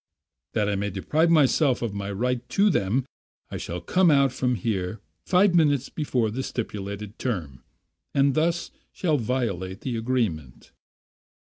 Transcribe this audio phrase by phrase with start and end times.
[0.53, 3.05] That I may deprive myself of my right to them,
[3.51, 7.63] I shall come out from here five minutes before the stipulated term,
[8.15, 10.71] and thus shall violate the agreement."